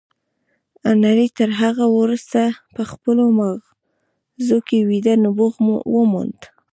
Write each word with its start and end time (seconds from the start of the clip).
هنري 0.87 1.27
تر 1.37 1.49
هغه 1.61 1.85
وروسته 1.99 2.41
په 2.75 2.81
خپلو 2.91 3.23
ماغزو 3.37 4.57
کې 4.67 4.77
ویده 4.89 5.13
نبوغ 5.25 5.53
وموند 5.95 6.39